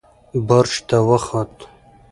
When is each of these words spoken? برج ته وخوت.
برج 0.47 0.71
ته 0.87 0.97
وخوت. 1.09 1.53